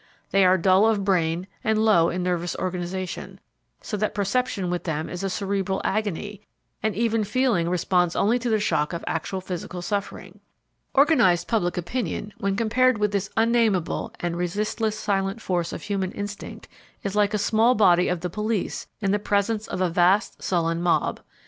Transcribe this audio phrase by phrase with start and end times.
[0.31, 3.39] They are dull of brain and low in nervous organization,
[3.81, 6.41] so that perception with them is a cerebral agony
[6.81, 10.39] and even feeling responds only to the shock of actual physical suffering.
[10.95, 16.67] Organized public opinion, when compared with this unnameable and resistless silent force of human instinct
[17.03, 20.81] is like a small body of the police in the presence of a vast sullen
[20.81, 21.19] mob.